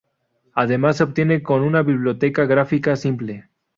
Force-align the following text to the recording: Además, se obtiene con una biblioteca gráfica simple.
Además, 0.55 0.97
se 0.97 1.03
obtiene 1.03 1.43
con 1.43 1.61
una 1.61 1.83
biblioteca 1.83 2.45
gráfica 2.47 2.95
simple. 2.95 3.51